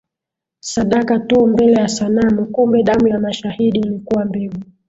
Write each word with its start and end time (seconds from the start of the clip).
sadaka 0.59 1.19
tu 1.19 1.47
mbele 1.47 1.73
ya 1.73 1.87
sanamu 1.87 2.45
Kumbe 2.45 2.83
damu 2.83 3.07
ya 3.07 3.19
mashahidi 3.19 3.79
ilikuwa 3.79 4.25
mbegu 4.25 4.59